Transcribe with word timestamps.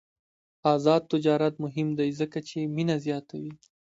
آزاد 0.73 1.01
تجارت 1.13 1.53
مهم 1.63 1.87
دی 1.97 2.09
ځکه 2.19 2.39
چې 2.49 2.59
مینه 2.75 2.95
زیاتوي. 3.05 3.53